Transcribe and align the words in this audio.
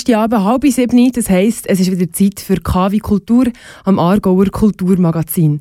Donnerstagabend 0.00 0.44
halb 0.44 0.64
sieben, 0.64 1.12
das 1.12 1.28
heisst, 1.28 1.68
es 1.68 1.78
ist 1.78 1.90
wieder 1.90 2.10
Zeit 2.10 2.40
für 2.40 2.56
KW 2.56 3.00
Kultur 3.00 3.46
am 3.84 3.98
Aargauer 3.98 4.46
Kulturmagazin. 4.46 5.60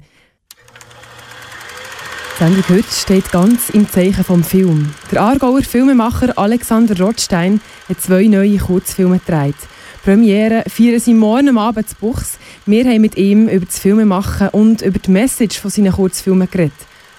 Die 2.34 2.44
Sendung 2.44 2.64
heute 2.70 2.90
steht 2.90 3.32
ganz 3.32 3.70
im 3.70 3.90
Zeichen 3.90 4.24
vom 4.24 4.44
Film. 4.44 4.94
Der 5.12 5.24
Aargauer 5.24 5.62
Filmemacher 5.62 6.38
Alexander 6.38 6.98
Rothstein 7.04 7.60
hat 7.90 8.00
zwei 8.00 8.28
neue 8.28 8.58
Kurzfilme 8.58 9.20
gedreht. 9.20 9.56
Premiere 10.04 10.64
feiern 10.68 11.02
sie 11.02 11.16
morgen 11.16 11.58
Abend 11.58 11.90
zu 11.90 11.96
Buchs. 11.98 12.38
Wir 12.66 12.86
haben 12.86 13.02
mit 13.02 13.18
ihm 13.18 13.50
über 13.50 13.66
das 13.66 13.80
Filmemachen 13.80 14.50
und 14.50 14.82
über 14.84 15.00
die 15.00 15.12
Message 15.12 15.60
von 15.60 15.70
seinen 15.70 15.92
Kurzfilmen 15.92 16.50
geredet. 16.50 16.72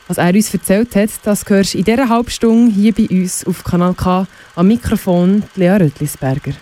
Was 0.09 0.17
er 0.17 0.35
uns 0.35 0.55
erzählt 0.55 0.97
hat, 0.97 1.11
das 1.25 1.45
hörst 1.47 1.75
du 1.75 1.79
in 1.79 1.85
dieser 1.85 2.09
Halbstunde 2.09 2.73
hier 2.73 2.95
bei 2.95 3.09
uns 3.11 3.47
auf 3.47 3.63
Kanal 3.63 3.93
K 3.95 4.27
am 4.57 4.69
Mikrofon 4.69 5.43
Lea 5.57 5.77
Rötlisberger. 5.77 6.53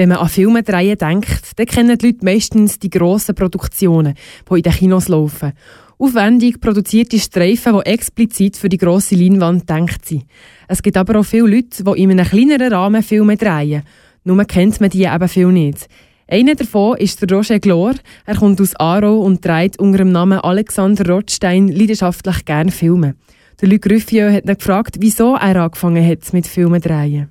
Wenn 0.00 0.08
man 0.08 0.16
an 0.16 0.30
Filme 0.30 0.62
drehen 0.62 0.96
denkt, 0.96 1.52
dann 1.56 1.66
kennen 1.66 1.98
die 1.98 2.06
Leute 2.06 2.24
meistens 2.24 2.78
die 2.78 2.88
grossen 2.88 3.34
Produktionen, 3.34 4.14
die 4.50 4.54
in 4.54 4.62
den 4.62 4.72
Kinos 4.72 5.08
laufen. 5.08 5.52
Aufwendig 5.98 6.58
produzierte 6.58 7.18
Streifen, 7.18 7.74
die 7.74 7.90
explizit 7.90 8.56
für 8.56 8.70
die 8.70 8.78
grosse 8.78 9.14
Leinwand 9.14 9.68
denkt 9.68 10.06
sind. 10.06 10.24
Es 10.68 10.82
gibt 10.82 10.96
aber 10.96 11.20
auch 11.20 11.24
viele 11.24 11.48
Leute, 11.48 11.84
die 11.84 12.02
in 12.02 12.12
einem 12.12 12.24
kleineren 12.24 12.72
Rahmen 12.72 13.02
Filme 13.02 13.36
drehen. 13.36 13.82
Nur 14.24 14.42
kennt 14.46 14.80
man 14.80 14.88
die 14.88 15.04
eben 15.04 15.28
viel 15.28 15.48
nicht. 15.48 15.86
Einer 16.26 16.54
davon 16.54 16.96
ist 16.96 17.20
der 17.20 17.36
Roger 17.36 17.58
Glor. 17.58 17.92
Er 18.24 18.36
kommt 18.36 18.58
aus 18.58 18.74
Aarau 18.76 19.18
und 19.18 19.44
dreht 19.44 19.78
unter 19.78 19.98
dem 19.98 20.12
Namen 20.12 20.38
Alexander 20.38 21.06
Rothstein 21.12 21.68
leidenschaftlich 21.68 22.46
gerne 22.46 22.70
Filme. 22.70 23.16
Der 23.60 23.68
Luc 23.68 23.84
Ruffieux 23.84 24.32
hat 24.32 24.46
ihn 24.46 24.56
gefragt, 24.56 24.96
wieso 24.98 25.34
er 25.34 25.56
angefangen 25.56 26.06
hat 26.08 26.32
mit 26.32 26.46
Filmen 26.46 26.80
drehen. 26.80 27.28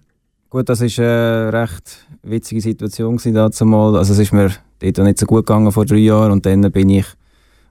Gut, 0.51 0.67
das 0.67 0.81
ist 0.81 0.97
eine 0.97 1.53
recht 1.53 2.07
witzige 2.23 2.59
Situation 2.59 3.19
dazu 3.23 3.65
mal. 3.65 3.95
Also 3.95 4.13
es 4.13 4.19
ist 4.19 4.33
mir 4.33 4.49
dort 4.79 4.97
nicht 4.97 5.19
so 5.19 5.27
gut 5.27 5.45
gegangen 5.45 5.71
vor 5.71 5.85
drei 5.85 5.97
Jahren 5.97 6.31
und 6.31 6.43
dann 6.43 6.71
bin 6.71 6.89
ich, 6.89 7.05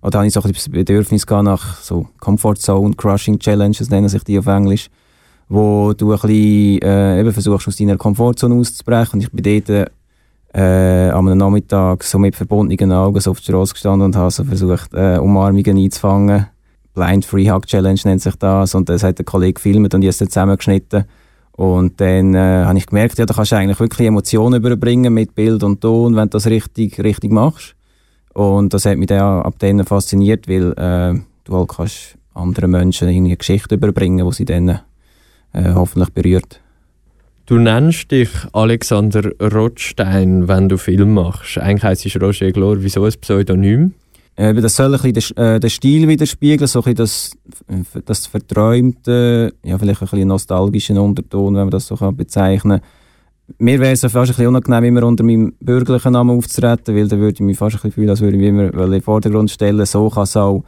oder 0.01 0.19
habe 0.19 0.29
ich 0.29 0.33
so 0.33 0.41
ein 0.41 0.53
bisschen 0.53 0.73
Bedürfnis 0.75 1.27
gehabt 1.27 1.45
nach 1.45 1.81
so 1.81 2.07
Comfort 2.21 2.55
Zone 2.55 2.95
Crushing 2.95 3.41
Challenges, 3.41 3.91
nennen 3.91 4.09
sich 4.09 4.23
die 4.23 4.39
auf 4.39 4.47
Englisch, 4.47 4.91
wo 5.49 5.93
du 5.93 6.13
ein 6.13 6.21
bisschen 6.21 6.83
äh, 6.83 7.19
eben 7.19 7.33
versuchst 7.33 7.67
aus 7.67 7.75
deiner 7.75 7.97
Komfortzone 7.97 8.55
auszubrechen 8.55 9.15
und 9.15 9.21
ich 9.23 9.33
bin 9.33 9.65
dort 9.67 9.91
äh, 10.55 11.11
am 11.11 11.37
Nachmittag 11.37 12.05
so 12.05 12.21
mit 12.21 12.37
verbundenen 12.37 12.93
Augen 12.93 13.19
so 13.19 13.33
auf 13.33 13.41
der 13.41 13.55
Straße 13.55 13.73
gestanden 13.73 14.03
und 14.07 14.15
habe 14.15 14.31
so 14.31 14.45
versucht, 14.45 14.95
äh, 14.95 15.19
Umarmungen 15.19 15.77
einzufangen. 15.77 16.47
Blind 16.95 17.25
Free 17.25 17.51
Hug 17.51 17.67
Challenge 17.67 18.01
nennt 18.05 18.23
sich 18.23 18.37
das 18.37 18.77
und 18.77 18.89
das 18.89 19.03
hat 19.03 19.19
der 19.19 19.25
Kollege 19.25 19.55
gefilmt 19.55 19.95
und 19.95 20.03
ich 20.03 20.07
habe 20.07 20.11
es 20.11 20.19
zusammengeschnitten. 20.19 21.07
Und 21.59 22.01
dann 22.01 22.37
äh, 22.37 22.65
habe 22.67 22.79
ich 22.79 22.87
gemerkt, 22.87 23.19
ja, 23.19 23.27
da 23.27 23.35
kannst 23.35 23.51
du 23.51 23.57
eigentlich 23.57 23.81
wirklich 23.81 24.07
Emotionen 24.07 24.63
überbringen 24.63 25.13
mit 25.13 25.35
Bild 25.35 25.65
und 25.65 25.81
Ton, 25.81 26.15
wenn 26.15 26.29
du 26.29 26.39
das 26.39 26.47
richtig, 26.47 27.01
richtig 27.03 27.33
machst. 27.33 27.75
Und 28.33 28.73
das 28.73 28.85
hat 28.85 28.97
mich 28.97 29.09
dann 29.09 29.43
ab 29.43 29.57
dann 29.59 29.85
fasziniert, 29.85 30.47
weil 30.47 30.71
äh, 30.75 31.21
du 31.43 31.57
halt 31.57 31.69
kannst 31.69 32.17
anderen 32.33 32.71
Menschen 32.71 33.09
eine 33.09 33.37
Geschichte 33.37 33.75
überbringen, 33.75 34.25
die 34.25 34.33
sie 34.33 34.45
dann 34.45 34.69
äh, 35.53 35.75
hoffentlich 35.75 36.11
berührt. 36.11 36.61
Du 37.47 37.59
nennst 37.59 38.13
dich 38.13 38.31
Alexander 38.53 39.29
Rothstein, 39.41 40.47
wenn 40.47 40.69
du 40.69 40.79
Film 40.79 41.15
machst. 41.15 41.59
Eigentlich 41.59 41.83
heisst 41.83 42.07
es 42.07 42.23
Roger 42.23 42.53
Glor. 42.53 42.77
Wieso 42.85 43.05
ein 43.05 43.15
Pseudonym? 43.21 43.95
Äh, 44.39 44.55
das 44.55 44.77
soll 44.77 44.95
ein 44.95 45.13
bisschen 45.13 45.35
den, 45.35 45.63
äh, 45.65 45.69
Stil 45.69 46.07
widerspiegeln, 46.07 46.69
so 46.69 46.81
ein 46.85 46.95
das, 46.95 47.33
äh, 47.67 48.01
das 48.05 48.27
verträumte, 48.27 49.53
ja, 49.65 49.77
vielleicht 49.77 50.01
ein 50.01 50.09
bisschen 50.09 50.29
nostalgischen 50.29 50.97
Unterton, 50.97 51.55
wenn 51.57 51.63
man 51.63 51.71
das 51.71 51.89
so 51.89 51.97
bezeichnen 52.13 52.81
kann. 52.81 52.89
Mir 53.59 53.81
wäre 53.81 53.95
es 53.95 54.03
fast 54.03 54.15
ein 54.15 54.27
bisschen 54.27 54.47
unangenehm, 54.47 54.85
immer 54.85 55.03
unter 55.05 55.25
meinem 55.25 55.55
bürgerlichen 55.59 56.13
Namen 56.13 56.39
aufzutreten, 56.39 56.95
weil 56.95 57.09
dann 57.09 57.19
würde 57.19 57.35
ich 57.35 57.41
mich 57.41 57.59
fast 57.59 57.77
ein 57.77 57.79
bisschen 57.79 57.93
fühlen, 57.93 58.11
als 58.11 58.21
würde 58.21 58.37
ich 58.37 58.41
mich 58.41 58.51
immer 58.51 58.85
in 58.85 58.91
den 58.93 59.03
Vordergrund 59.03 59.51
stellen. 59.51 59.85
So 59.87 60.09
kann 60.09 60.23
es 60.23 60.37
auch 60.37 60.63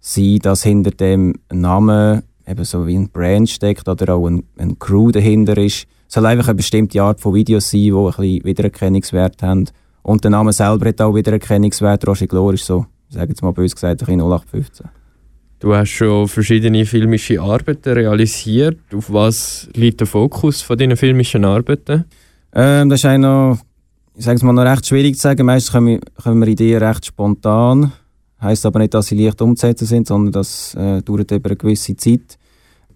sein, 0.00 0.38
dass 0.40 0.64
hinter 0.64 0.90
dem 0.90 1.34
Namen 1.52 2.22
eben 2.44 2.64
so 2.64 2.88
wie 2.88 2.96
ein 2.96 3.08
Brand 3.10 3.48
steckt 3.48 3.86
oder 3.86 4.14
auch 4.14 4.26
ein, 4.26 4.42
ein 4.58 4.80
Crew 4.80 5.12
dahinter 5.12 5.56
ist. 5.58 5.86
Es 6.08 6.14
soll 6.14 6.26
einfach 6.26 6.48
eine 6.48 6.56
bestimmte 6.56 7.00
Art 7.00 7.20
von 7.20 7.34
Videos 7.34 7.70
sein, 7.70 7.82
die 7.82 7.92
ein 7.92 8.06
bisschen 8.06 8.44
Wiedererkennungswert 8.44 9.42
haben. 9.42 9.66
Und 10.02 10.24
der 10.24 10.32
Name 10.32 10.52
selber 10.52 10.88
hat 10.88 11.00
auch 11.00 11.14
Wiedererkennungswert. 11.14 12.08
Roger 12.08 12.26
Glor 12.26 12.54
ist 12.54 12.66
so 12.66 12.86
sage 13.12 13.30
jetzt 13.30 13.42
mal 13.42 13.52
bös 13.52 13.74
gesagt, 13.74 14.02
ein 14.08 14.20
0815. 14.20 14.86
Du 15.58 15.74
hast 15.74 15.90
schon 15.90 16.26
verschiedene 16.26 16.84
filmische 16.86 17.40
Arbeiten 17.40 17.92
realisiert. 17.92 18.78
Auf 18.92 19.12
was 19.12 19.68
liegt 19.74 20.00
der 20.00 20.08
Fokus 20.08 20.60
von 20.60 20.76
deinen 20.76 20.96
filmischen 20.96 21.44
Arbeiten? 21.44 22.04
Ähm, 22.52 22.88
das 22.88 23.04
ist 23.04 23.18
noch 23.18 23.58
ich 24.14 24.24
sage 24.24 24.36
es 24.36 24.42
mal 24.42 24.52
noch 24.52 24.64
recht 24.64 24.86
schwierig 24.86 25.16
zu 25.16 25.22
sagen. 25.22 25.46
Meistens 25.46 25.72
kommen, 25.72 26.00
kommen 26.22 26.48
Ideen 26.48 26.82
recht 26.82 27.06
spontan. 27.06 27.92
Heißt 28.40 28.66
aber 28.66 28.80
nicht, 28.80 28.92
dass 28.92 29.06
sie 29.06 29.22
leicht 29.22 29.40
umzusetzen 29.40 29.86
sind, 29.86 30.06
sondern 30.06 30.32
das 30.32 30.74
äh, 30.74 31.00
dauert 31.00 31.30
über 31.30 31.50
eine 31.50 31.56
gewisse 31.56 31.96
Zeit. 31.96 32.38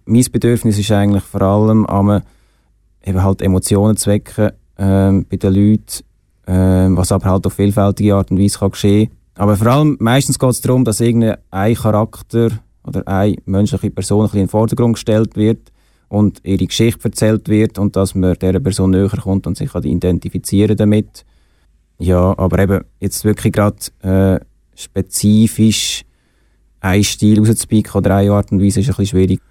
Mein 0.05 0.25
Bedürfnis 0.31 0.77
ist 0.77 0.91
eigentlich 0.91 1.23
vor 1.23 1.41
allem, 1.41 1.85
am 1.85 2.21
eben 3.03 3.23
halt 3.23 3.41
Emotionen 3.41 3.97
zu 3.97 4.09
wecken 4.09 4.51
ähm, 4.77 5.25
bei 5.29 5.37
den 5.37 5.53
Leuten, 5.53 6.03
ähm, 6.47 6.97
was 6.97 7.11
aber 7.11 7.25
halt 7.29 7.45
auf 7.45 7.53
vielfältige 7.53 8.15
Art 8.15 8.29
und 8.29 8.39
Weise 8.39 8.59
kann 8.59 8.71
geschehen 8.71 9.09
Aber 9.37 9.55
vor 9.55 9.67
allem, 9.67 9.97
meistens 9.99 10.39
geht 10.39 10.49
es 10.49 10.61
darum, 10.61 10.83
dass 10.83 10.99
irgendein 10.99 11.75
Charakter 11.75 12.49
oder 12.83 13.07
eine 13.07 13.35
menschliche 13.45 13.91
Person 13.91 14.21
ein 14.21 14.23
bisschen 14.25 14.39
in 14.39 14.45
den 14.45 14.49
Vordergrund 14.51 14.95
gestellt 14.95 15.35
wird 15.35 15.71
und 16.09 16.41
ihre 16.43 16.65
Geschichte 16.65 17.05
erzählt 17.05 17.47
wird 17.47 17.77
und 17.77 17.95
dass 17.95 18.15
man 18.15 18.33
dieser 18.33 18.59
Person 18.59 18.91
näher 18.91 19.09
kommt 19.09 19.45
und 19.45 19.57
sich 19.57 19.71
kann 19.71 19.83
identifizieren 19.83 20.75
damit. 20.75 21.25
Ja, 21.99 22.37
aber 22.37 22.59
eben 22.59 22.83
jetzt 22.99 23.23
wirklich 23.25 23.53
gerade 23.53 23.77
äh, 24.01 24.39
spezifisch 24.75 26.03
einen 26.79 27.03
Stil 27.03 27.39
rauszupicken 27.39 27.93
oder 27.93 28.15
eine 28.15 28.31
Art 28.31 28.51
und 28.51 28.61
Weise 28.61 28.79
ist 28.79 28.87
ein 28.87 28.95
bisschen 28.95 29.05
schwierig. 29.05 29.41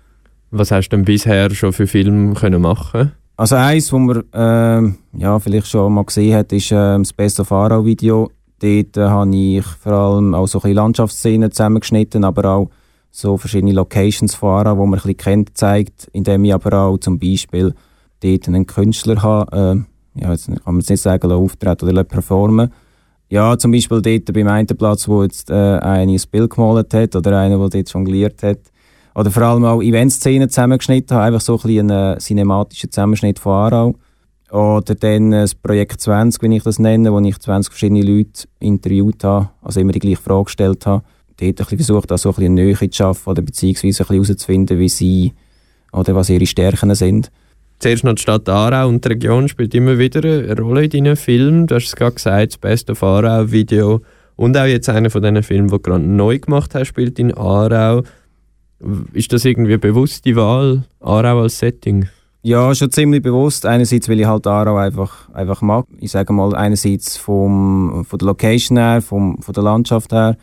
Was 0.50 0.70
hast 0.70 0.88
du 0.88 0.96
denn 0.96 1.04
bisher 1.04 1.50
schon 1.50 1.72
für 1.72 1.86
Filme 1.86 2.34
können 2.34 2.62
machen 2.62 3.12
Also 3.36 3.56
eins, 3.56 3.92
wo 3.92 3.98
man 3.98 4.22
äh, 4.32 5.18
ja, 5.18 5.38
vielleicht 5.38 5.66
schon 5.66 5.92
mal 5.92 6.04
gesehen 6.04 6.36
hat, 6.36 6.52
ist 6.52 6.70
äh, 6.70 6.98
das 6.98 7.12
Best 7.12 7.40
of 7.40 7.52
Aarau 7.52 7.84
Video. 7.84 8.30
Dort 8.60 8.96
äh, 8.96 9.08
habe 9.08 9.36
ich 9.36 9.64
vor 9.64 9.92
allem 9.92 10.34
auch 10.34 10.46
so 10.46 10.58
ein 10.58 10.62
bisschen 10.62 10.76
Landschaftsszenen 10.76 11.52
zusammengeschnitten, 11.52 12.24
aber 12.24 12.50
auch 12.50 12.70
so 13.10 13.36
verschiedene 13.36 13.72
Locations 13.72 14.34
von 14.34 14.50
Aarau, 14.50 14.78
wo 14.78 14.86
man 14.86 14.98
ein 14.98 15.02
bisschen 15.02 15.16
kennt, 15.16 15.56
zeigt, 15.56 16.08
indem 16.12 16.44
ich 16.44 16.54
aber 16.54 16.78
auch 16.78 16.98
zum 16.98 17.18
Beispiel 17.18 17.74
dort 18.20 18.48
einen 18.48 18.66
Künstler 18.66 19.22
habe, 19.22 19.86
äh, 20.16 20.20
ja, 20.22 20.32
jetzt 20.32 20.46
kann 20.46 20.60
man 20.64 20.78
jetzt 20.78 20.90
nicht 20.90 21.02
sagen, 21.02 21.30
auftreten 21.30 21.88
oder 21.88 22.04
performen, 22.04 22.70
ja, 23.28 23.58
zum 23.58 23.72
Beispiel 23.72 24.00
dort 24.00 24.32
beim 24.32 24.48
einen 24.48 24.66
Platz, 24.66 25.08
wo 25.08 25.22
jetzt 25.22 25.50
äh, 25.50 25.54
einer 25.54 26.12
ein 26.12 26.20
Bild 26.30 26.50
gemalt 26.50 26.94
hat 26.94 27.16
oder 27.16 27.38
einer, 27.38 27.58
der 27.58 27.68
dort 27.68 27.92
jongliert 27.92 28.42
hat. 28.42 28.60
Oder 29.14 29.30
vor 29.30 29.42
allem 29.42 29.64
auch 29.64 29.82
Eventszenen 29.82 30.48
zusammengeschnitten 30.48 31.16
habe, 31.16 31.26
einfach 31.26 31.40
so 31.40 31.54
ein 31.54 31.62
bisschen 31.62 31.90
einen 31.90 32.20
cinematischen 32.20 32.90
Zusammenschnitt 32.92 33.38
von 33.38 33.52
Aarau. 33.52 33.94
Oder 34.50 34.94
dann 34.94 35.32
das 35.32 35.54
Projekt 35.54 36.00
20, 36.00 36.42
wie 36.42 36.56
ich 36.56 36.62
das 36.62 36.78
nenne, 36.78 37.12
wo 37.12 37.18
ich 37.20 37.38
20 37.38 37.72
verschiedene 37.72 38.02
Leute 38.02 38.44
interviewt 38.60 39.24
habe, 39.24 39.50
also 39.62 39.80
immer 39.80 39.92
die 39.92 39.98
gleiche 39.98 40.22
Frage 40.22 40.44
gestellt 40.44 40.86
habe. 40.86 41.04
Dort 41.38 41.48
ein 41.48 41.54
bisschen 41.54 41.78
versucht, 41.78 42.12
auch 42.12 42.18
so 42.18 42.30
ein 42.30 42.34
bisschen 42.36 42.58
eine 42.58 42.64
Nähe 42.64 42.90
zu 42.90 42.96
schaffen 42.96 43.28
oder 43.28 43.42
beziehungsweise 43.42 43.86
ein 43.86 44.06
bisschen 44.06 44.24
herauszufinden, 44.24 44.78
wie 44.78 44.88
sie 44.88 45.32
oder 45.92 46.14
was 46.14 46.30
ihre 46.30 46.46
Stärken 46.46 46.94
sind. 46.94 47.30
Zuerst 47.78 48.04
noch 48.04 48.14
die 48.14 48.22
Stadt 48.22 48.48
Aarau 48.48 48.88
und 48.88 49.04
die 49.04 49.08
Region 49.08 49.48
spielt 49.48 49.74
immer 49.74 49.98
wieder 49.98 50.22
eine 50.24 50.60
Rolle 50.60 50.84
in 50.84 50.90
deinen 50.90 51.16
Filmen. 51.16 51.66
Du 51.66 51.74
hast 51.74 51.86
es 51.86 51.96
gerade 51.96 52.14
gesagt, 52.14 52.52
das 52.52 52.58
beste 52.58 52.92
of 52.92 53.02
Aarau-Video 53.02 54.00
und 54.36 54.56
auch 54.56 54.64
jetzt 54.64 54.88
einer 54.88 55.10
von 55.10 55.22
diesen 55.22 55.42
Filmen, 55.42 55.68
die 55.68 55.72
du 55.72 55.80
gerade 55.80 56.04
neu 56.04 56.38
gemacht 56.38 56.74
hast, 56.74 56.88
spielt 56.88 57.18
in 57.18 57.34
Aarau. 57.34 58.02
Ist 59.12 59.32
das 59.32 59.44
irgendwie 59.44 59.76
bewusst 59.76 60.24
die 60.24 60.36
Wahl, 60.36 60.84
Aarau 61.00 61.42
als 61.42 61.58
Setting? 61.58 62.08
Ja, 62.46 62.72
schon 62.76 62.92
ziemlich 62.92 63.22
bewusst. 63.22 63.66
Einerseits, 63.66 64.08
weil 64.08 64.20
ich 64.20 64.26
halt 64.26 64.46
Aarau 64.46 64.76
einfach, 64.76 65.28
einfach 65.34 65.62
mag. 65.62 65.84
Ich 65.98 66.12
sage 66.12 66.32
mal, 66.32 66.54
einerseits 66.54 67.16
vom, 67.16 68.04
von 68.08 68.18
der 68.20 68.26
Location 68.26 68.78
her, 68.78 69.02
vom, 69.02 69.42
von 69.42 69.52
der 69.52 69.64
Landschaft 69.64 70.12
her. 70.12 70.36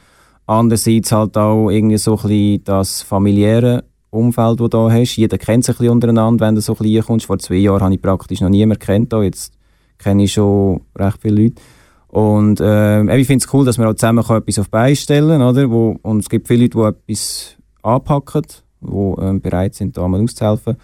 Andererseits 0.46 1.14
halt 1.14 1.38
auch 1.38 1.70
irgendwie 1.70 1.96
so 1.96 2.18
ein 2.18 2.24
bisschen 2.24 2.64
das 2.66 3.02
familiäre 3.04 3.86
Umfeld, 4.10 4.60
das 4.60 4.70
du 4.70 4.92
hier 4.92 5.00
hast. 5.00 5.16
Jeder 5.16 5.38
kennt 5.38 5.64
sich 5.64 5.76
ein 5.76 5.78
bisschen 5.78 5.94
untereinander, 5.94 6.46
wenn 6.46 6.56
du 6.56 6.60
so 6.60 6.76
klein 6.76 7.02
kommst. 7.08 7.28
Vor 7.28 7.40
zwei 7.40 7.56
Jahren 7.56 7.84
habe 7.84 7.94
ich 7.94 8.02
praktisch 8.02 8.42
noch 8.42 8.50
niemanden 8.50 8.84
kennt. 8.84 9.14
Jetzt 9.14 9.54
kenne 9.98 10.26
ich 10.26 10.34
schon 10.34 10.82
recht 10.98 11.20
viele 11.22 11.42
Leute. 11.42 11.62
Und 12.10 12.60
äh, 12.60 13.16
ich 13.16 13.28
finde 13.28 13.46
es 13.46 13.54
cool, 13.54 13.64
dass 13.64 13.78
wir 13.78 13.90
auch 13.90 13.96
zusammen 13.96 14.26
etwas 14.30 14.60
auf 14.60 14.70
Beine 14.70 14.98
stellen 14.98 15.42
oder? 15.42 15.72
Wo, 15.72 15.98
Und 16.02 16.20
es 16.20 16.28
gibt 16.30 16.50
viele 16.50 16.64
Leute, 16.64 16.98
die 17.08 17.14
etwas 17.14 17.56
anpacken, 17.82 18.44
die 18.82 19.22
äh, 19.22 19.40
bereit 19.40 19.76
sind, 19.76 19.96
da 19.96 20.06
mal 20.06 20.22
auszuhelfen. 20.22 20.76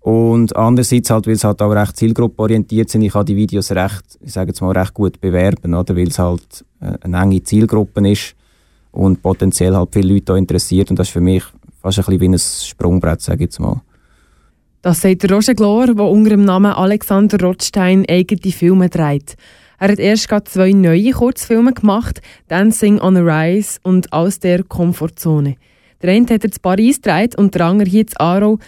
Und 0.00 0.54
andererseits 0.56 1.10
halt, 1.10 1.26
weil 1.26 1.34
es 1.34 1.44
halt 1.44 1.60
auch 1.60 1.70
recht 1.70 1.96
zielgruppenorientiert 1.96 2.88
sind. 2.88 3.02
Ich 3.02 3.12
kann 3.12 3.26
die 3.26 3.36
Videos 3.36 3.72
recht, 3.72 4.04
ich 4.20 4.32
sage 4.32 4.50
jetzt 4.50 4.60
mal, 4.60 4.72
recht 4.72 4.94
gut 4.94 5.20
bewerben, 5.20 5.74
oder? 5.74 5.96
Weil 5.96 6.08
es 6.08 6.18
halt 6.18 6.64
äh, 6.80 6.92
eine 7.02 7.20
enge 7.22 7.42
Zielgruppe 7.42 8.08
ist 8.08 8.34
und 8.92 9.22
potenziell 9.22 9.74
halt 9.74 9.90
viele 9.92 10.14
Leute 10.14 10.26
da 10.26 10.36
interessiert. 10.36 10.90
Und 10.90 10.98
das 10.98 11.08
ist 11.08 11.12
für 11.12 11.20
mich 11.20 11.42
fast 11.82 11.98
ein 11.98 12.04
bisschen 12.04 12.20
wie 12.20 12.28
ein 12.28 12.38
Sprungbrett, 12.38 13.20
sage 13.20 13.44
ich 13.44 13.48
jetzt 13.48 13.60
mal. 13.60 13.82
Das 14.82 15.00
sagt 15.00 15.30
Roger 15.30 15.54
Glor, 15.54 15.86
der 15.92 16.04
unter 16.04 16.30
dem 16.30 16.44
Namen 16.44 16.72
Alexander 16.72 17.38
Rothstein 17.40 18.06
eigene 18.08 18.52
Filme 18.52 18.88
dreht. 18.88 19.34
Er 19.80 19.92
hat 19.92 19.98
erst 19.98 20.28
gerade 20.28 20.44
zwei 20.44 20.72
neue 20.72 21.12
Kurzfilme 21.12 21.72
gemacht, 21.72 22.20
Dancing 22.48 23.00
on 23.00 23.16
a 23.16 23.20
Rise 23.20 23.78
und 23.82 24.12
Aus 24.12 24.38
der 24.38 24.62
Komfortzone. 24.64 25.56
Der 26.02 26.12
eine 26.12 26.26
hat 26.28 26.44
er 26.44 26.50
zu 26.50 26.60
Paris 26.60 27.00
gedreht 27.00 27.36
und 27.36 27.54
der 27.54 27.66
andere 27.66 27.88
hier 27.88 28.06
zu 28.06 28.18
Aarau. 28.20 28.58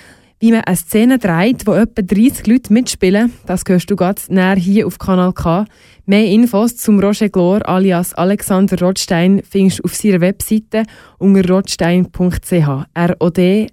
Wie 0.43 0.53
man 0.53 0.63
eine 0.63 0.75
Szene 0.75 1.19
dreht, 1.19 1.67
wo 1.67 1.75
etwa 1.75 2.01
30 2.01 2.47
Leute 2.47 2.73
mitspielen, 2.73 3.31
das 3.45 3.61
hörst 3.69 3.91
du 3.91 3.97
ganz 3.97 4.31
näher 4.31 4.57
hier 4.57 4.87
auf 4.87 4.99
Kanal 4.99 5.35
K. 5.35 5.67
Mehr 6.07 6.25
Infos 6.25 6.79
zum 6.79 6.99
Roger 6.99 7.29
Glor 7.29 7.69
alias 7.69 8.15
Alexander 8.15 8.81
Rothstein 8.81 9.43
findest 9.47 9.81
du 9.81 9.85
auf 9.85 9.95
seiner 9.95 10.23
Webseite 10.23 10.85
unter 11.19 11.47
rothstein.ch. 11.47 12.87
R-O-D-S-H-T-E-I-N. 12.95 13.71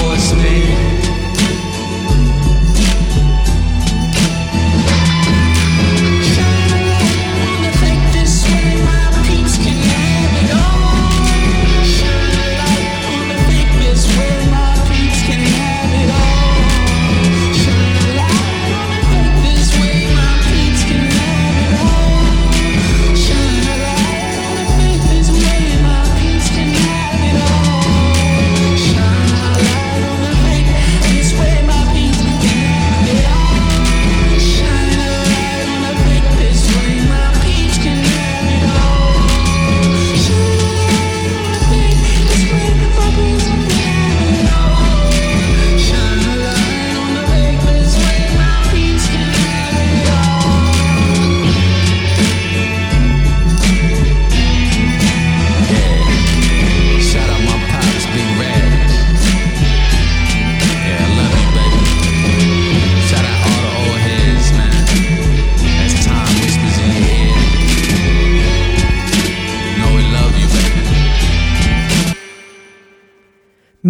What's 0.00 0.32
me. 0.34 0.81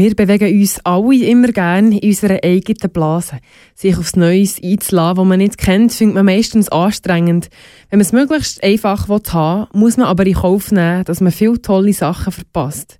Wir 0.03 0.17
bewegen 0.17 0.59
uns 0.59 0.81
alle 0.83 1.15
immer 1.15 1.53
gerne 1.53 1.97
in 1.97 2.09
unserer 2.09 2.41
eigenen 2.43 2.91
Blase. 2.93 3.39
Sich 3.77 3.97
aufs 3.97 4.17
Neues 4.17 4.61
einzulassen, 4.61 5.17
das 5.17 5.27
man 5.27 5.39
nicht 5.39 5.59
kennt, 5.59 5.93
findet 5.93 6.17
man 6.17 6.27
meistens 6.27 6.69
anstrengend. 6.71 7.51
Wenn 7.89 7.99
man 7.99 8.07
es 8.07 8.11
möglichst 8.11 8.65
einfach 8.65 9.09
haben 9.09 9.69
will, 9.71 9.81
muss 9.81 9.97
man 9.97 10.09
aber 10.09 10.27
in 10.27 10.35
Kauf 10.35 10.73
nehmen, 10.73 11.05
dass 11.05 11.21
man 11.21 11.31
viele 11.31 11.63
tolle 11.63 11.93
Sachen 11.93 12.33
verpasst. 12.33 12.99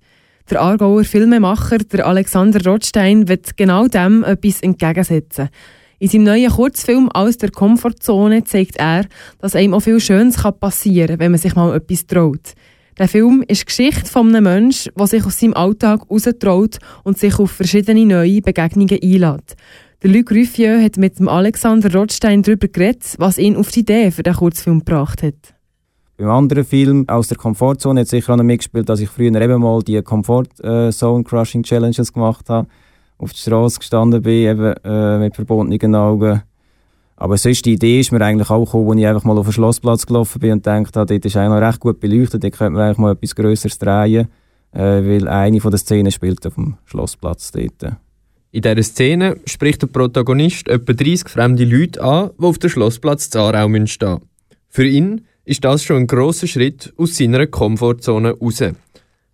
Der 0.49 0.61
Aargauer 0.61 1.03
Filmemacher, 1.03 1.79
der 1.79 2.07
Alexander 2.07 2.63
Rothstein, 2.63 3.27
wird 3.27 3.57
genau 3.57 3.89
dem 3.89 4.23
etwas 4.23 4.61
entgegensetzen. 4.61 5.49
In 5.99 6.07
seinem 6.07 6.23
neuen 6.23 6.51
Kurzfilm 6.51 7.09
«Aus 7.09 7.37
der 7.37 7.51
Komfortzone» 7.51 8.45
zeigt 8.45 8.77
er, 8.77 9.07
dass 9.39 9.57
einem 9.57 9.73
auch 9.73 9.81
viel 9.81 9.99
Schönes 9.99 10.37
passieren 10.37 11.07
kann, 11.07 11.19
wenn 11.19 11.31
man 11.31 11.39
sich 11.41 11.55
mal 11.55 11.75
etwas 11.75 12.07
traut. 12.07 12.53
Der 12.99 13.07
Film 13.07 13.43
ist 13.47 13.61
die 13.61 13.65
Geschichte 13.65 14.05
von 14.05 14.27
einem 14.27 14.43
Menschen, 14.43 14.91
der 14.95 15.07
sich 15.07 15.25
aus 15.25 15.39
seinem 15.39 15.55
Alltag 15.55 16.01
heraustraut 16.07 16.77
und 17.03 17.17
sich 17.17 17.39
auf 17.39 17.49
verschiedene 17.49 18.05
neue 18.05 18.41
Begegnungen 18.41 18.99
einlädt. 19.01 19.55
Der 20.03 20.11
Luc 20.11 20.31
Ruffieux 20.31 20.83
hat 20.83 20.97
mit 20.97 21.17
dem 21.17 21.27
Alexander 21.27 21.91
Rothstein 21.91 22.43
darüber 22.43 22.67
geredet, 22.67 23.15
was 23.17 23.39
ihn 23.39 23.55
auf 23.55 23.71
die 23.71 23.79
Idee 23.79 24.11
für 24.11 24.21
den 24.21 24.35
Kurzfilm 24.35 24.79
gebracht 24.79 25.23
hat. 25.23 25.55
Beim 26.17 26.29
anderen 26.29 26.65
Film 26.65 27.09
aus 27.09 27.29
der 27.29 27.37
Komfortzone 27.37 28.01
hat 28.01 28.07
sicher 28.07 28.33
auch 28.33 28.37
noch 28.37 28.43
mitgespielt, 28.43 28.87
dass 28.87 28.99
ich 28.99 29.09
früher 29.09 29.33
eben 29.33 29.61
mal 29.61 29.81
die 29.81 30.01
Comfort 30.03 30.49
Crushing 30.59 31.63
Challenges 31.63 32.13
gemacht 32.13 32.47
habe, 32.49 32.67
auf 33.17 33.31
der 33.31 33.39
Straße 33.39 33.79
gestanden 33.79 34.21
bin, 34.21 34.47
eben 34.47 34.73
äh, 34.83 35.17
mit 35.17 35.35
verbundenen 35.35 35.95
Augen 35.95 36.43
aber 37.23 37.37
sonst, 37.37 37.63
die 37.63 37.75
Idee 37.75 38.01
ist 38.01 38.11
mir 38.11 38.19
eigentlich 38.19 38.49
auch 38.49 38.65
gekommen, 38.65 38.89
als 38.89 38.99
ich 38.99 39.07
einfach 39.07 39.23
mal 39.23 39.37
auf 39.37 39.45
den 39.45 39.53
Schlossplatz 39.53 40.05
gelaufen 40.05 40.41
bin 40.41 40.51
und 40.51 40.63
gedacht 40.65 40.97
habe, 40.97 41.05
dort 41.05 41.23
ist 41.23 41.37
eigentlich 41.37 41.63
recht 41.63 41.79
gut 41.79 42.01
beleuchtet, 42.01 42.43
dort 42.43 42.57
könnte 42.57 42.73
man 42.73 42.81
eigentlich 42.81 42.97
mal 42.97 43.13
etwas 43.13 43.33
Größeres 43.33 43.77
drehen, 43.77 44.27
äh, 44.73 44.79
weil 44.81 45.29
eine 45.29 45.61
von 45.61 45.71
den 45.71 45.77
Szenen 45.77 46.11
spielt 46.11 46.45
auf 46.45 46.55
dem 46.55 46.75
Schlossplatz 46.83 47.53
dort. 47.53 47.95
In 48.51 48.61
dieser 48.61 48.83
Szene 48.83 49.37
spricht 49.45 49.81
der 49.81 49.87
Protagonist 49.87 50.67
etwa 50.67 50.91
30 50.91 51.29
fremde 51.29 51.63
Leute 51.63 52.03
an, 52.03 52.31
die 52.37 52.43
auf 52.43 52.57
dem 52.57 52.69
Schlossplatz 52.69 53.29
Zarau 53.29 53.69
stehen. 53.85 54.19
Für 54.67 54.85
ihn 54.85 55.21
ist 55.45 55.63
das 55.63 55.81
schon 55.81 56.01
ein 56.01 56.07
grosser 56.07 56.47
Schritt 56.47 56.93
aus 56.97 57.15
seiner 57.15 57.47
Komfortzone 57.47 58.31
raus. 58.31 58.61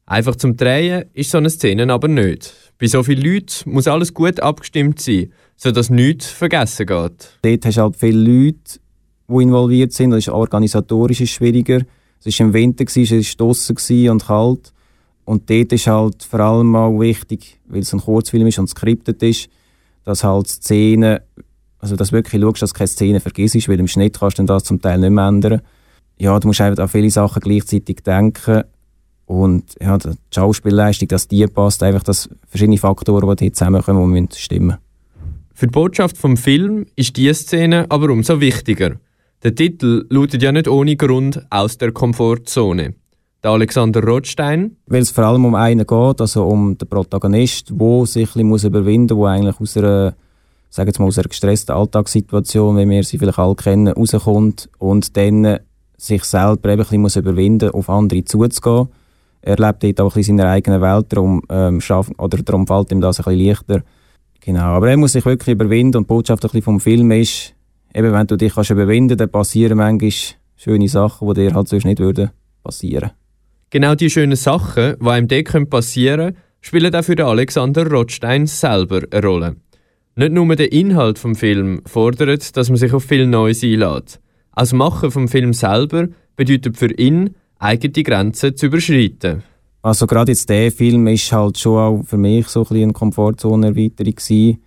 Einfach 0.05 0.35
zum 0.35 0.55
Drehen 0.55 1.05
ist 1.13 1.31
so 1.31 1.39
eine 1.39 1.49
Szene 1.49 1.91
aber 1.91 2.07
nicht. 2.07 2.68
Bei 2.79 2.87
so 2.87 3.03
vielen 3.03 3.21
Leuten 3.21 3.69
muss 3.69 3.87
alles 3.87 4.13
gut 4.13 4.39
abgestimmt 4.39 5.01
sein 5.01 5.31
sodass 5.59 5.89
nichts 5.89 6.27
vergessen 6.27 6.85
geht. 6.85 7.37
Dort 7.41 7.65
hast 7.65 7.77
du 7.77 7.81
halt 7.81 7.95
viele 7.97 8.17
Leute, 8.17 8.79
die 9.27 9.43
involviert 9.43 9.91
sind. 9.91 10.11
Das 10.11 10.19
ist 10.19 10.29
organisatorisch 10.29 11.33
schwieriger. 11.33 11.81
Es 12.23 12.39
war 12.39 12.47
im 12.47 12.53
Winter, 12.53 12.85
es 12.87 12.95
war 12.95 13.47
draussen 13.47 14.09
und 14.09 14.25
kalt. 14.25 14.73
Und 15.25 15.49
dort 15.49 15.73
ist 15.73 15.87
halt 15.87 16.23
vor 16.23 16.39
allem 16.39 16.75
auch 16.77 16.97
wichtig, 16.97 17.59
weil 17.67 17.81
es 17.81 17.93
ein 17.93 17.99
Kurzfilm 17.99 18.47
ist 18.47 18.57
und 18.57 18.69
skriptet 18.69 19.21
ist, 19.21 19.49
dass 20.05 20.23
halt 20.23 20.47
Szenen, 20.47 21.19
also 21.79 21.97
dass 21.97 22.13
wirklich 22.13 22.41
schaust, 22.41 22.61
dass 22.61 22.73
keine 22.73 22.87
Szene 22.87 23.19
vergisst, 23.19 23.67
weil 23.67 23.79
im 23.79 23.87
Schnitt 23.87 24.17
kannst 24.17 24.39
du 24.39 24.43
das 24.43 24.63
zum 24.63 24.81
Teil 24.81 24.99
nicht 24.99 25.11
mehr 25.11 25.27
ändern. 25.27 25.61
Ja, 26.17 26.39
du 26.39 26.47
musst 26.47 26.61
einfach 26.61 26.83
an 26.83 26.89
viele 26.89 27.11
Sachen 27.11 27.41
gleichzeitig 27.41 27.97
denken. 27.97 28.63
Und 29.29 29.75
ja, 29.79 29.95
die 29.95 30.09
Schauspielleistung, 30.33 31.07
dass 31.07 31.27
die 31.27 31.45
passt, 31.45 31.83
einfach 31.83 32.01
dass 32.01 32.29
verschiedene 32.47 32.79
Faktoren, 32.79 33.35
die 33.35 33.45
hier 33.45 33.53
zusammenkommen, 33.53 34.27
die 34.27 34.35
stimmen 34.35 34.65
müssen. 34.65 34.79
Für 35.53 35.67
die 35.67 35.71
Botschaft 35.71 36.17
vom 36.17 36.35
Film 36.35 36.87
ist 36.95 37.15
diese 37.15 37.35
Szene 37.35 37.85
aber 37.89 38.09
umso 38.09 38.41
wichtiger. 38.41 38.95
Der 39.43 39.53
Titel 39.53 40.07
lautet 40.09 40.41
ja 40.41 40.51
nicht 40.51 40.67
ohne 40.67 40.95
Grund 40.95 41.45
aus 41.51 41.77
der 41.77 41.91
Komfortzone. 41.91 42.95
Der 43.43 43.51
Alexander 43.51 44.03
Rothstein. 44.03 44.77
Weil 44.87 45.03
es 45.03 45.11
vor 45.11 45.25
allem 45.25 45.45
um 45.45 45.53
einen 45.53 45.85
geht, 45.85 46.21
also 46.21 46.47
um 46.47 46.75
den 46.79 46.89
Protagonist, 46.89 47.69
der 47.69 48.05
sich 48.07 48.35
ein 48.35 48.51
bisschen 48.51 48.69
überwinden 48.71 49.15
muss, 49.15 49.25
der 49.25 49.31
eigentlich 49.31 49.61
aus 49.61 49.77
einer, 49.77 50.15
sagen 50.71 50.87
jetzt 50.87 50.99
mal, 50.99 51.05
aus 51.05 51.19
einer 51.19 51.29
gestressten 51.29 51.75
Alltagssituation, 51.75 52.77
wie 52.77 52.89
wir 52.89 53.03
sie 53.03 53.19
vielleicht 53.19 53.37
alle 53.37 53.53
kennen, 53.53 53.89
rauskommt 53.89 54.69
und 54.79 55.15
dann 55.15 55.59
sich 55.97 56.23
selber 56.23 56.71
eben 56.71 56.81
ein 56.81 57.03
bisschen 57.03 57.21
überwinden 57.21 57.67
muss, 57.67 57.75
auf 57.75 57.89
andere 57.91 58.25
zuzugehen. 58.25 58.87
Er 59.49 59.57
lebt 59.57 59.83
dort 59.83 60.01
auch 60.01 60.13
bisschen 60.13 60.35
in 60.35 60.37
seiner 60.37 60.51
eigenen 60.51 60.79
Welt, 60.79 61.07
darum, 61.09 61.41
ähm, 61.49 61.81
schaff, 61.81 62.11
oder 62.19 62.37
darum 62.37 62.67
fällt 62.67 62.91
ihm 62.91 63.01
das 63.01 63.19
ein 63.19 63.23
bisschen 63.23 63.47
leichter 63.47 63.83
Genau, 64.41 64.75
aber 64.75 64.91
er 64.91 64.97
muss 64.97 65.13
sich 65.13 65.25
wirklich 65.25 65.55
überwinden 65.55 65.97
und 65.97 66.03
die 66.03 66.07
Botschaft 66.07 66.53
ein 66.53 66.61
vom 66.61 66.79
Film 66.79 67.09
ist, 67.09 67.55
eben 67.95 68.13
wenn 68.13 68.27
du 68.27 68.37
dich 68.37 68.53
kannst 68.53 68.69
überwinden 68.69 69.17
dann 69.17 69.31
passieren 69.31 69.77
manchmal 69.77 70.11
schöne 70.55 70.87
Sachen, 70.87 71.27
die 71.29 71.33
dir 71.33 71.55
halt 71.55 71.67
sonst 71.67 71.85
nicht 71.85 71.99
würden 71.99 72.29
passieren. 72.63 73.09
Genau 73.71 73.95
die 73.95 74.11
schönen 74.11 74.35
Sachen, 74.35 74.95
die 75.01 75.07
einem 75.07 75.27
dort 75.27 75.69
passieren 75.69 76.33
können, 76.33 76.37
spielen 76.61 76.93
auch 76.93 77.03
für 77.03 77.25
Alexander 77.25 77.89
Rothstein 77.89 78.45
selber 78.45 79.01
eine 79.09 79.25
Rolle. 79.25 79.55
Nicht 80.15 80.31
nur 80.31 80.55
der 80.55 80.71
Inhalt 80.71 81.17
vom 81.17 81.33
Film 81.33 81.81
fordert, 81.85 82.55
dass 82.55 82.69
man 82.69 82.77
sich 82.77 82.93
auf 82.93 83.03
viel 83.03 83.25
Neues 83.25 83.63
einlädt. 83.63 84.19
Als 84.51 84.73
Macher 84.73 85.09
vom 85.09 85.27
Film 85.27 85.53
selber 85.53 86.07
bedeutet 86.35 86.77
für 86.77 86.93
ihn, 86.93 87.31
eigene 87.59 88.03
Grenzen 88.03 88.55
zu 88.55 88.67
überschreiten. 88.67 89.43
Also 89.81 90.07
gerade 90.07 90.31
jetzt 90.31 90.49
der 90.49 90.71
Film 90.71 91.07
ist 91.07 91.31
halt 91.31 91.57
schon 91.57 91.77
auch 91.77 92.03
für 92.03 92.17
mich 92.17 92.47
so 92.47 92.65
ein 92.69 92.75
eine 92.75 92.93
Komfortzonenerweiterung 92.93 94.15
gewesen. 94.15 94.61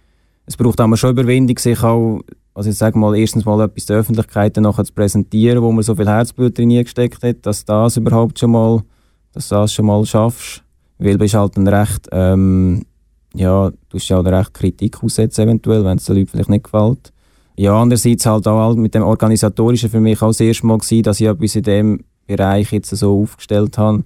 Es 0.47 0.57
braucht 0.57 0.81
aber 0.81 0.97
schon 0.97 1.11
Überwindung, 1.11 1.59
sich 1.59 1.83
auch, 1.83 2.21
also 2.55 2.71
ich 2.71 2.77
sage 2.77 2.99
mal, 2.99 3.17
erstens 3.17 3.45
mal 3.45 3.63
etwas 3.63 3.87
der 3.87 3.99
Öffentlichkeit 3.99 4.57
nachher 4.57 4.85
zu 4.85 4.93
präsentieren, 4.93 5.63
wo 5.63 5.71
man 5.71 5.83
so 5.83 5.95
viel 5.95 6.09
Herzblut 6.09 6.57
drin 6.57 6.71
gesteckt 6.71 7.23
hat, 7.23 7.45
dass 7.47 7.65
das 7.65 7.97
überhaupt 7.97 8.39
schon 8.39 8.53
mal, 8.53 8.83
dass 9.33 9.49
das 9.49 9.73
schon 9.73 9.87
mal 9.87 10.05
schaffst. 10.05 10.63
Weil 10.99 11.13
du 11.13 11.19
bist 11.19 11.35
halt 11.35 11.57
ein 11.57 11.69
recht, 11.69 12.09
ähm, 12.13 12.85
ja, 13.35 13.71
du 13.71 13.97
hast 13.97 14.09
ja 14.09 14.19
auch 14.19 14.25
recht 14.25 14.55
Kritik 14.55 15.03
aussetzen 15.03 15.43
eventuell, 15.43 15.85
wenn 15.85 15.99
es 15.99 16.05
den 16.05 16.17
Leuten 16.17 16.29
vielleicht 16.29 16.51
nicht 16.51 16.65
gefällt. 16.65 17.13
Ja, 17.57 17.81
andererseits 17.81 18.25
halt 18.27 18.47
auch 18.49 18.67
halt 18.67 18.79
mit 18.79 18.95
dem 18.95 19.03
Organisatorischen 19.03 19.91
für 19.91 20.01
mich 20.01 20.23
auch 20.23 20.29
das 20.29 20.41
erste 20.41 20.67
Mal 20.67 20.79
gewesen, 20.79 21.03
dass 21.03 21.21
ich 21.21 21.27
etwas 21.27 21.55
in 21.55 21.63
dem 21.63 22.05
Bereich 22.37 22.73
jetzt 22.73 22.91
so 22.91 23.23
aufgestellt 23.23 23.79
habe 23.79 24.05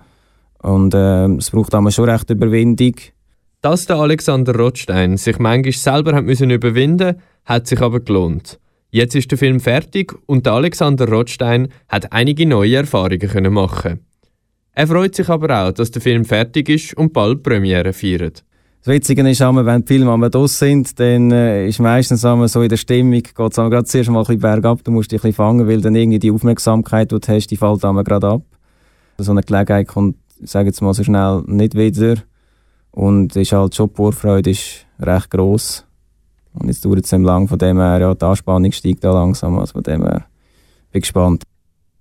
und 0.62 0.95
äh, 0.95 1.26
es 1.37 1.50
braucht 1.50 1.75
aber 1.75 1.90
schon 1.90 2.09
recht 2.09 2.30
Überwindung. 2.30 2.95
Dass 3.62 3.87
der 3.87 3.97
Alexander 3.97 4.54
Rothstein 4.54 5.16
sich 5.16 5.38
manchmal 5.38 5.73
selber 5.73 6.14
hat 6.14 6.25
müssen 6.25 6.50
überwinden 6.50 7.16
hat 7.45 7.66
sich 7.66 7.80
aber 7.80 8.00
gelohnt. 8.00 8.59
Jetzt 8.90 9.14
ist 9.14 9.30
der 9.30 9.38
Film 9.38 9.61
fertig 9.61 10.14
und 10.26 10.47
der 10.47 10.54
Alexander 10.54 11.09
Rothstein 11.09 11.68
hat 11.88 12.12
einige 12.12 12.47
neue 12.47 12.76
Erfahrungen 12.76 13.18
können 13.21 13.52
machen. 13.52 14.00
Er 14.73 14.87
freut 14.87 15.14
sich 15.14 15.28
aber 15.28 15.68
auch, 15.68 15.73
dass 15.73 15.90
der 15.90 16.02
Film 16.02 16.25
fertig 16.25 16.69
ist 16.69 16.97
und 16.97 17.12
bald 17.12 17.43
Premiere 17.43 17.93
feiert. 17.93 18.45
Das 18.86 18.94
Witzige 18.94 19.28
ist, 19.28 19.40
wenn 19.40 19.84
die 19.84 19.86
Filme 19.88 20.30
draus 20.30 20.60
sind, 20.60 21.00
dann 21.00 21.32
äh, 21.32 21.66
ist 21.66 21.80
meistens 21.80 22.20
so 22.20 22.62
in 22.62 22.68
der 22.68 22.76
Stimmung, 22.76 23.20
geht 23.20 23.36
es 23.36 23.56
gerade 23.56 23.82
zuerst 23.82 24.10
mal 24.10 24.20
ein 24.20 24.26
bisschen 24.26 24.40
bergab, 24.40 24.84
du 24.84 24.92
musst 24.92 25.10
dich 25.10 25.18
ein 25.18 25.22
bisschen 25.22 25.34
fangen, 25.34 25.66
weil 25.66 25.80
dann 25.80 25.96
irgendwie 25.96 26.20
die 26.20 26.30
Aufmerksamkeit, 26.30 27.10
die 27.10 27.18
du 27.18 27.26
hast, 27.26 27.49
die 27.49 27.56
fällt 27.56 27.80
gerade 27.80 28.28
ab. 28.28 28.42
So 29.18 29.32
eine 29.32 29.42
Gelegenheit 29.42 29.88
kommt 29.88 30.14
sage 30.40 30.68
jetzt 30.68 30.82
mal 30.82 30.94
so 30.94 31.02
schnell, 31.02 31.42
nicht 31.46 31.75
wieder. 31.75 32.22
Und 32.92 33.34
ist 33.34 33.50
halt 33.50 33.75
schon 33.75 33.88
die 33.88 33.96
Vorfreude 33.96 34.50
ist 34.50 34.86
recht 35.00 35.30
gross. 35.30 35.84
Und 36.54 36.68
jetzt 36.68 36.84
dauert 36.84 37.04
es 37.04 37.10
lang, 37.10 37.49
von 37.49 37.58
dem 37.58 37.78
her, 37.78 37.99
ja, 37.99 38.14
die 38.14 38.25
Anspannung 38.25 38.70
steigt 38.70 39.02
da 39.02 39.12
langsam, 39.12 39.58
also 39.58 39.72
von 39.72 39.82
dem 39.82 40.04
her 40.04 40.26
bin 40.92 41.00
gespannt. 41.00 41.42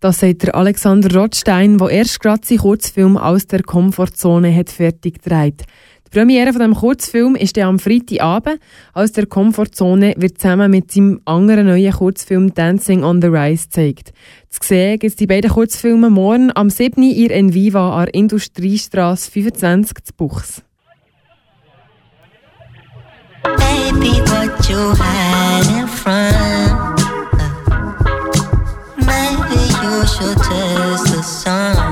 Das 0.02 0.20
sagt 0.20 0.44
der 0.44 0.54
Alexander 0.54 1.20
Rothstein, 1.20 1.80
der 1.80 1.90
erst 1.90 2.20
gerade 2.20 2.46
seinen 2.46 2.60
Kurzfilm 2.60 3.18
aus 3.18 3.48
der 3.48 3.64
Komfortzone 3.64 4.56
hat 4.56 4.70
fertig 4.70 5.24
gedreht. 5.24 5.64
Die 6.08 6.20
Premiere 6.20 6.54
von 6.54 6.62
dem 6.62 6.76
Kurzfilm 6.76 7.36
ist 7.36 7.58
am 7.58 7.80
Freitagabend. 7.80 8.60
Aus 8.94 9.12
der 9.12 9.26
Komfortzone 9.26 10.14
wird 10.18 10.40
zusammen 10.40 10.72
mit 10.72 10.92
seinem 10.92 11.20
anderen 11.26 11.66
neuen 11.66 11.92
Kurzfilm 11.92 12.54
Dancing 12.54 13.04
on 13.04 13.22
the 13.22 13.28
Rise 13.28 13.66
gezeigt. 13.66 14.14
Zu 14.50 14.60
sehen 14.64 15.00
gibt 15.00 15.12
es 15.12 15.16
die 15.16 15.28
beiden 15.28 15.52
Kurzfilme 15.52 16.10
morgen 16.10 16.52
am 16.56 16.70
7. 16.70 17.02
Uhr 17.02 17.32
in 17.32 17.54
Viva 17.54 18.02
an 18.02 18.08
Industriestrasse 18.08 19.32
25 19.32 20.04
zu 20.04 20.14
Buchs. 20.16 20.62
Baby, 23.44 24.22
what 24.30 24.70
you 24.70 24.94
hiding 24.98 25.88
from? 25.88 26.96
Maybe 28.98 29.60
you 29.84 30.08
should 30.08 30.38
test 30.38 31.08
the 31.08 31.22
sun. 31.22 31.85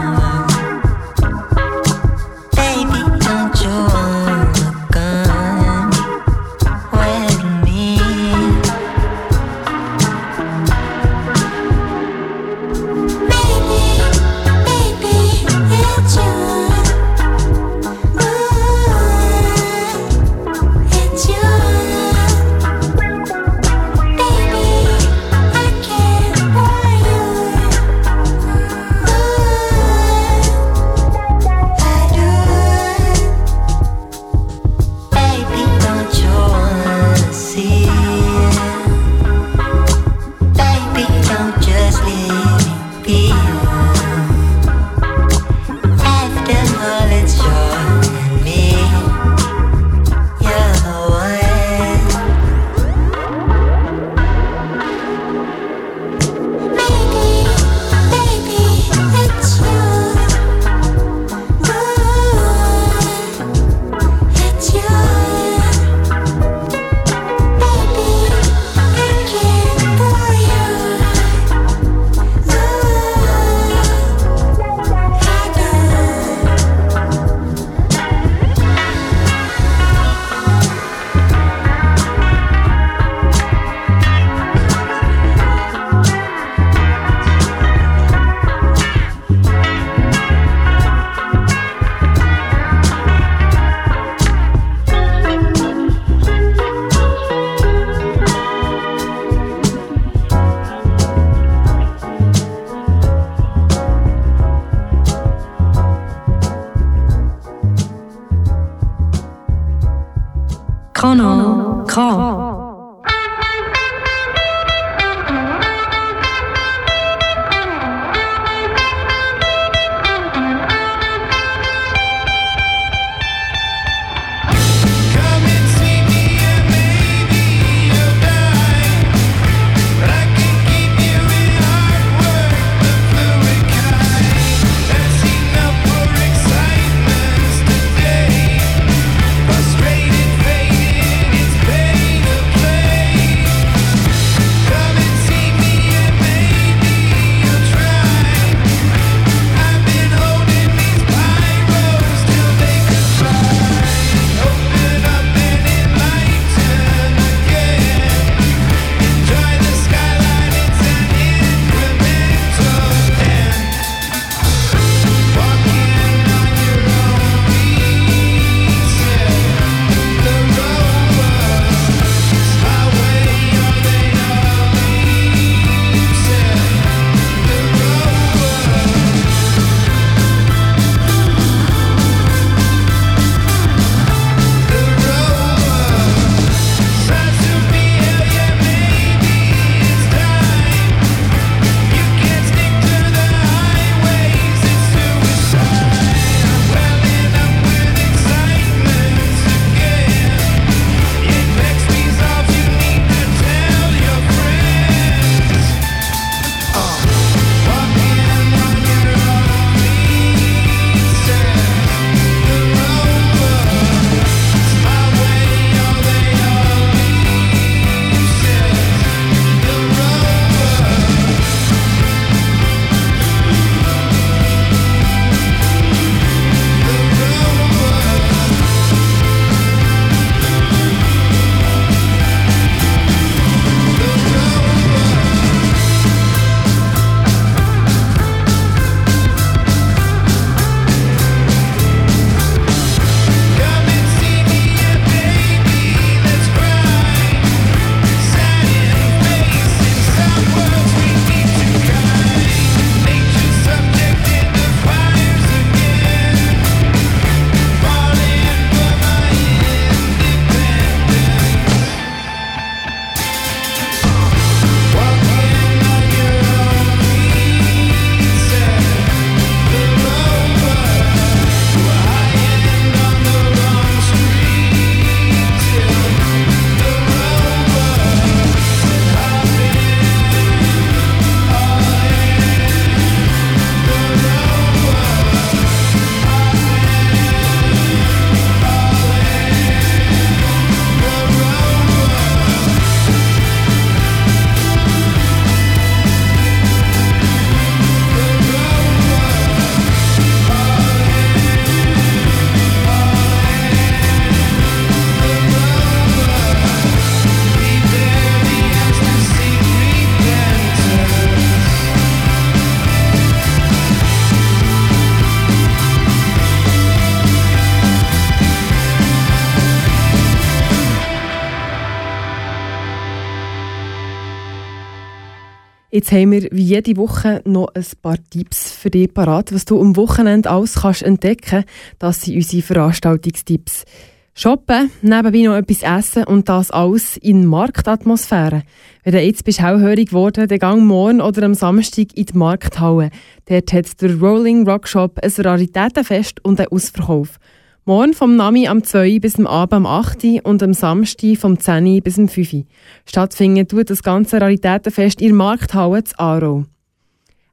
Jetzt 325.94 326.12
haben 326.12 326.32
wir 326.32 326.48
wie 326.50 326.64
jede 326.64 326.98
Woche 326.98 327.44
noch 327.46 327.68
ein 327.76 327.86
paar 328.02 328.18
Tipps 328.32 328.72
für 328.72 328.90
dich 328.90 329.14
parat, 329.14 329.54
was 329.54 329.66
du 329.66 329.80
am 329.80 329.96
Wochenende 329.96 330.50
alles 330.50 330.82
kannst 330.82 331.04
entdecken. 331.04 331.66
Das 332.00 332.24
sind 332.24 332.34
unsere 332.34 332.64
Veranstaltungstipps. 332.64 333.86
Shoppen, 334.34 334.90
nebenbei 335.04 335.44
noch 335.44 335.56
etwas 335.56 335.84
essen 335.84 336.24
und 336.24 336.50
das 336.50 336.72
alles 336.72 337.18
in 337.18 337.46
Marktatmosphäre. 337.46 338.64
Wenn 339.04 339.14
du 339.14 339.22
jetzt 339.22 339.44
bist 339.44 339.62
hellhörig 339.62 340.10
geworden, 340.10 340.48
dann 340.48 340.58
gang 340.58 340.84
morgen 340.84 341.22
oder 341.22 341.44
am 341.44 341.54
Samstag 341.54 342.08
in 342.16 342.26
die 342.26 342.38
Markthalle. 342.40 343.12
Dort 343.46 343.72
hat 343.72 344.02
der 344.02 344.16
Rolling 344.20 344.68
Rock 344.68 344.88
Shop 344.88 345.20
ein 345.22 345.32
Raritätenfest 345.46 346.44
und 346.44 346.60
einen 346.60 346.70
Ausverkauf. 346.70 347.38
Morgen 347.86 348.14
vom 348.14 348.38
Nami 348.38 348.70
am 348.70 348.82
2 348.82 349.20
bis 349.20 349.38
am 349.38 349.46
Abend 349.46 349.74
am 349.74 349.86
8 349.86 350.46
und 350.46 350.64
am 350.64 350.74
Samstag 350.74 351.36
vom 351.36 351.60
10 351.60 352.02
bis 352.02 352.18
am 352.18 352.30
5 352.30 352.64
Stattfinden 353.06 353.68
tut 353.68 353.90
das 353.90 354.04
ganze 354.04 354.40
Raritätenfest 354.40 355.20
in 355.20 355.28
der 355.28 355.36
Markthalle 355.36 356.02
zu 356.06 356.18
Aarau. 356.18 356.64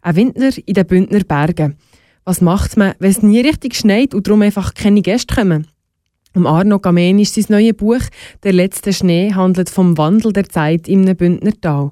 Ein 0.03 0.14
Winter 0.14 0.51
in 0.64 0.75
den 0.75 0.87
Bündner 0.87 1.25
Bergen. 1.25 1.79
Was 2.25 2.40
macht 2.43 2.77
man, 2.77 2.95
wenn 3.01 3.11
es 3.11 3.25
nie 3.25 3.40
richtig 3.40 3.75
schneit 3.75 4.14
und 4.14 4.29
darum 4.29 4.43
einfach 4.43 4.75
keine 4.75 5.03
Gäste 5.03 5.35
kommen? 5.35 5.66
Um 6.33 6.47
Arno 6.47 6.79
Gamenisch 6.79 7.31
sein 7.31 7.47
neues 7.49 7.75
Buch 7.77 8.03
«Der 8.45 8.53
letzte 8.53 8.93
Schnee» 8.93 9.33
handelt 9.35 9.69
vom 9.69 9.99
Wandel 9.99 10.33
der 10.33 10.49
Zeit 10.49 10.87
im 10.87 11.07
Bündner 11.16 11.61
Tal. 11.61 11.90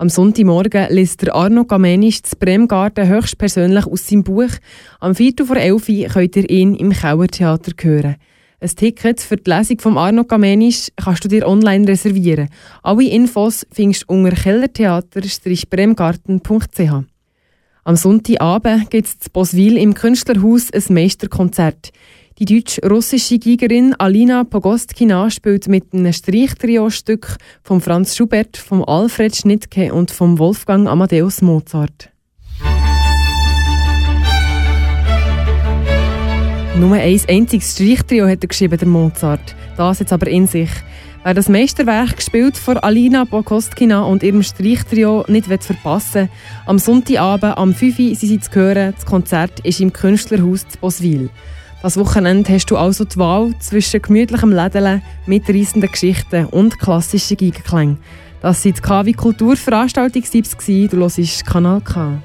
Am 0.00 0.08
Sonntagmorgen 0.08 0.86
liest 0.90 1.28
Arno 1.28 1.64
Gamenisch 1.64 2.22
das 2.22 2.36
Bremgarten 2.36 3.08
höchstpersönlich 3.08 3.84
aus 3.84 4.06
seinem 4.06 4.22
Buch. 4.22 4.52
Am 5.00 5.16
4. 5.16 5.44
vor 5.44 5.56
11 5.56 5.88
Uhr 5.88 6.06
könnt 6.06 6.36
ihr 6.36 6.48
ihn 6.48 6.76
im 6.76 6.92
Kauertheater 6.92 7.72
hören. 7.82 8.14
Ein 8.60 8.76
Ticket 8.76 9.20
für 9.20 9.38
die 9.38 9.50
Lesung 9.50 9.80
von 9.80 9.98
Arno 9.98 10.22
Gamenisch 10.22 10.92
kannst 10.94 11.24
du 11.24 11.28
dir 11.28 11.48
online 11.48 11.88
reservieren. 11.88 12.48
Alle 12.84 13.08
Infos 13.08 13.66
findest 13.72 14.02
du 14.02 14.14
unter 14.14 14.36
kellertheater-bremgarten.ch. 14.36 17.04
Am 17.82 17.96
Sonntagabend 17.96 18.90
gibt 18.90 19.08
es 19.08 19.14
in 19.14 19.32
Boswil 19.32 19.76
im 19.78 19.94
Künstlerhaus 19.94 20.72
ein 20.72 20.94
Meisterkonzert. 20.94 21.90
Die 22.38 22.44
deutsch-russische 22.44 23.40
Gigerin 23.40 23.96
Alina 23.98 24.44
Pogostkina 24.44 25.28
spielt 25.28 25.66
mit 25.66 25.92
einem 25.92 26.12
Streichtrio-Stück 26.12 27.36
von 27.64 27.80
Franz 27.80 28.14
Schubert, 28.14 28.56
von 28.56 28.84
Alfred 28.84 29.34
Schnittke 29.34 29.92
und 29.92 30.12
von 30.12 30.38
Wolfgang 30.38 30.86
Amadeus 30.86 31.42
Mozart. 31.42 32.10
Nur 36.78 36.94
ein 36.94 37.20
einziges 37.28 37.74
Streichtrio 37.74 38.28
hat 38.28 38.44
er 38.44 38.48
geschrieben, 38.48 38.78
der 38.78 38.86
Mozart. 38.86 39.56
Das 39.76 39.98
jetzt 39.98 40.12
aber 40.12 40.28
in 40.28 40.46
sich. 40.46 40.70
Wer 41.24 41.34
das 41.34 41.48
Meisterwerk 41.48 42.18
gespielt 42.18 42.56
von 42.56 42.76
Alina 42.76 43.24
Bokostkina 43.24 44.02
und 44.02 44.22
ihrem 44.22 44.44
Streichtrio 44.44 45.24
nicht 45.26 45.46
verpassen 45.64 46.22
will, 46.22 46.28
am 46.66 46.78
Sonntagabend 46.78 47.58
am 47.58 47.74
5 47.74 47.98
Uhr 47.98 48.14
sind 48.14 48.28
sie 48.28 48.38
zu 48.38 48.54
hören. 48.54 48.94
Das 48.94 49.06
Konzert 49.06 49.58
ist 49.64 49.80
im 49.80 49.92
Künstlerhaus 49.92 50.68
zu 50.68 50.78
Boswil. 50.78 51.30
Das 51.80 51.96
Wochenende 51.96 52.52
hast 52.52 52.66
du 52.72 52.76
also 52.76 53.04
die 53.04 53.16
Wahl 53.18 53.54
zwischen 53.60 54.02
gemütlichem 54.02 54.50
Lädeln, 54.50 55.00
mitreißenden 55.26 55.90
Geschichten 55.90 56.46
und 56.46 56.76
klassischen 56.80 57.36
Geigenklängen. 57.36 57.98
Das 58.42 58.64
waren 58.64 58.74
die 58.74 58.80
KW 58.80 59.12
Kulturveranstaltungstipps. 59.12 60.56
Du 60.56 60.96
hörst 60.96 61.46
Kanal 61.46 61.80
K. 61.80 62.20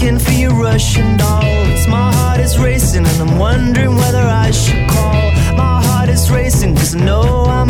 looking 0.00 0.18
for 0.18 0.30
your 0.30 0.54
Russian 0.54 1.16
dolls. 1.16 1.88
My 1.88 2.12
heart 2.12 2.40
is 2.40 2.56
racing 2.58 3.04
and 3.04 3.20
I'm 3.20 3.36
wondering 3.36 3.96
whether 3.96 4.22
I 4.22 4.50
should 4.52 4.88
call. 4.88 5.32
My 5.56 5.82
heart 5.82 6.08
is 6.08 6.30
racing 6.30 6.76
cause 6.76 6.94
I 6.94 7.04
know 7.04 7.44
I'm 7.46 7.68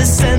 the 0.00 0.06
central 0.06 0.29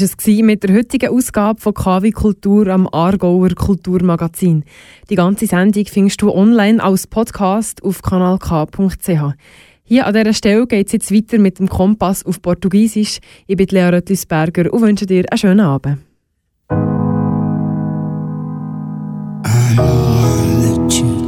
war 0.00 0.08
es 0.18 0.42
mit 0.42 0.62
der 0.62 0.74
heutigen 0.74 1.10
Ausgabe 1.10 1.60
von 1.60 1.74
KW 1.74 2.10
Kultur 2.10 2.66
am 2.68 2.88
Aargauer 2.90 3.50
Kulturmagazin. 3.50 4.64
Die 5.10 5.14
ganze 5.14 5.46
Sendung 5.46 5.84
findest 5.86 6.22
du 6.22 6.32
online 6.32 6.82
als 6.82 7.06
Podcast 7.06 7.82
auf 7.82 8.02
kanalk.ch. 8.02 9.34
Hier 9.84 10.06
an 10.06 10.14
dieser 10.14 10.32
Stelle 10.32 10.66
geht 10.66 10.86
es 10.86 10.92
jetzt 10.92 11.12
weiter 11.12 11.38
mit 11.38 11.58
dem 11.58 11.68
Kompass 11.68 12.24
auf 12.24 12.40
Portugiesisch. 12.40 13.20
Ich 13.46 13.56
bin 13.56 13.66
Lea 13.70 13.88
Röttlisberger 13.90 14.72
und 14.72 14.82
wünsche 14.82 15.06
dir 15.06 15.24
einen 15.30 15.38
schönen 15.38 15.60
Abend. 15.60 15.98
I 19.76 19.76
know 19.76 21.23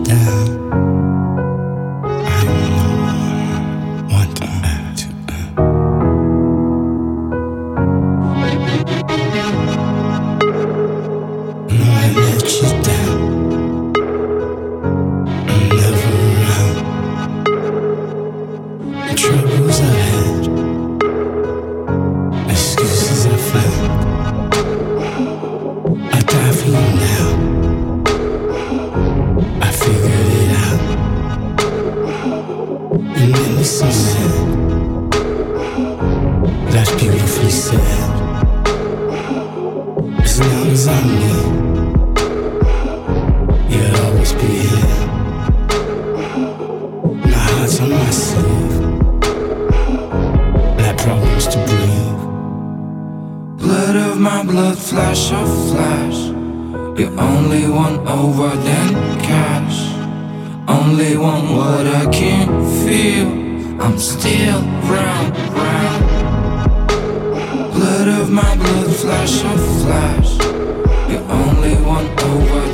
That's 33.79 33.93
beautifully 36.99 37.51
said. 37.51 37.81
As 40.23 40.41
long 40.41 40.69
as 40.69 40.89
I'm 40.89 41.07
me, 41.21 41.35
you'll 43.69 43.97
always 44.07 44.33
be 44.33 44.47
here. 44.47 44.97
My 47.27 47.37
heart's 47.37 47.81
on 47.81 47.91
my 47.91 48.11
sleeve. 48.11 48.81
Like 50.81 50.97
problems 50.97 51.47
to 51.49 51.59
breathe. 51.69 52.23
Blood 53.59 53.97
of 53.97 54.19
my 54.19 54.43
blood, 54.43 54.79
flash 54.79 55.33
of 55.33 55.49
flash. 55.71 56.19
You 56.99 57.09
only 57.19 57.69
want 57.69 58.09
over 58.09 58.57
than 58.57 59.21
cash. 59.21 59.93
Only 60.67 61.19
want 61.19 61.51
what 61.51 61.87
I 61.87 62.07
can 62.11 62.49
feel. 62.87 63.46
I'm 63.87 63.99
still 63.99 64.63
round, 64.63 65.39
round. 65.55 66.91
Blood 67.73 68.09
of 68.21 68.31
my 68.33 68.57
blood, 68.57 68.97
flash 68.97 69.45
of 69.45 69.61
flash. 69.83 70.33
You 71.09 71.19
only 71.19 71.77
want 71.87 72.09
over 72.21 72.66